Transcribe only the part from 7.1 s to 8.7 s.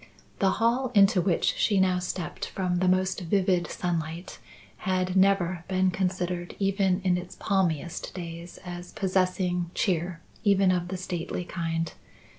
its palmiest days